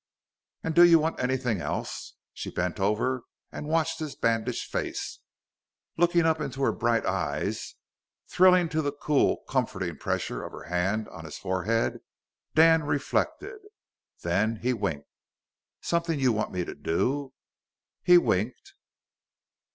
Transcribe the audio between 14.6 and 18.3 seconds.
he winked. "Something you want me to do?" He